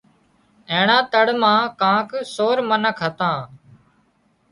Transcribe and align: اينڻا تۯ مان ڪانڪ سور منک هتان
اينڻا 0.71 0.97
تۯ 1.11 1.27
مان 1.41 1.59
ڪانڪ 1.81 2.09
سور 2.35 2.57
منک 2.69 2.97
هتان 3.03 3.37